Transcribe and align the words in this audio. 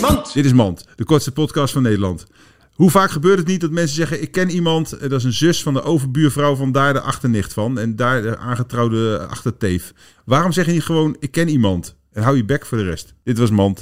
Mand. 0.00 0.32
Dit 0.32 0.44
is 0.44 0.52
Mand, 0.52 0.84
de 0.96 1.04
kortste 1.04 1.32
podcast 1.32 1.72
van 1.72 1.82
Nederland. 1.82 2.26
Hoe 2.74 2.90
vaak 2.90 3.10
gebeurt 3.10 3.38
het 3.38 3.46
niet 3.46 3.60
dat 3.60 3.70
mensen 3.70 3.96
zeggen: 3.96 4.22
Ik 4.22 4.32
ken 4.32 4.50
iemand, 4.50 4.92
eh, 4.92 5.00
dat 5.00 5.18
is 5.18 5.24
een 5.24 5.32
zus 5.32 5.62
van 5.62 5.74
de 5.74 5.82
overbuurvrouw 5.82 6.54
van 6.54 6.72
daar 6.72 6.92
de 6.92 7.00
achternicht 7.00 7.52
van. 7.52 7.78
En 7.78 7.96
daar 7.96 8.22
de 8.22 8.36
aangetrouwde 8.36 9.26
achterteef. 9.30 9.92
Waarom 10.24 10.52
zeg 10.52 10.66
je 10.66 10.72
niet 10.72 10.84
gewoon: 10.84 11.16
Ik 11.18 11.30
ken 11.30 11.48
iemand? 11.48 11.96
En 12.12 12.22
hou 12.22 12.36
je 12.36 12.44
bek 12.44 12.66
voor 12.66 12.78
de 12.78 12.84
rest. 12.84 13.14
Dit 13.24 13.38
was 13.38 13.50
Mand. 13.50 13.80